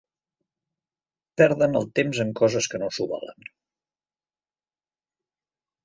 Perdent 1.41 1.79
el 1.81 1.85
temps 2.01 2.23
en 2.25 2.33
coses 2.41 2.71
que 2.73 2.83
no 2.85 2.91
s'ho 2.97 3.07
valen. 3.15 3.53